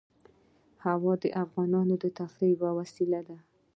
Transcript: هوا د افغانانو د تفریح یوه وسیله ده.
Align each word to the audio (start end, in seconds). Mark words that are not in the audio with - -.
هوا 0.85 1.13
د 1.23 1.25
افغانانو 1.43 1.95
د 2.03 2.05
تفریح 2.19 2.51
یوه 2.55 2.69
وسیله 2.79 3.19
ده. 3.27 3.37